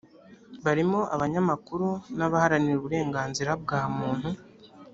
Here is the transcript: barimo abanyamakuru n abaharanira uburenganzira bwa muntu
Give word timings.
barimo 0.65 0.99
abanyamakuru 1.15 1.87
n 2.17 2.19
abaharanira 2.27 2.77
uburenganzira 2.79 3.51
bwa 3.61 3.79
muntu 3.97 4.29